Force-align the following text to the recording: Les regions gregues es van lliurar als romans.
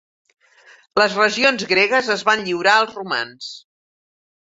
Les 1.01 1.17
regions 1.19 1.67
gregues 1.73 2.11
es 2.17 2.27
van 2.33 2.45
lliurar 2.51 2.77
als 2.81 3.01
romans. 3.01 3.55